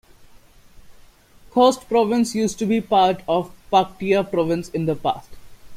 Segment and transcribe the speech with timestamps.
[1.51, 5.29] Khost province used to be part of Paktia province in the past.